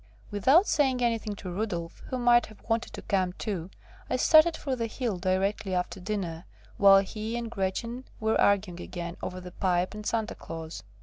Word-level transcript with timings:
Without 0.31 0.65
saying 0.65 1.03
anything 1.03 1.35
to 1.35 1.51
Rudolf, 1.51 2.01
who 2.07 2.17
might 2.17 2.47
have 2.47 2.67
wanted 2.67 2.91
to 2.93 3.03
come 3.03 3.33
too, 3.33 3.69
I 4.09 4.15
started 4.15 4.57
for 4.57 4.75
the 4.75 4.87
hill 4.87 5.17
directly 5.19 5.75
after 5.75 5.99
dinner, 5.99 6.45
while 6.77 7.01
he 7.01 7.37
and 7.37 7.51
Gretchen 7.51 8.05
were 8.19 8.41
arguing 8.41 8.81
again 8.81 9.15
over 9.21 9.39
the 9.39 9.51
pipe 9.51 9.93
and 9.93 10.03
Santa 10.03 10.33
Claus. 10.33 10.81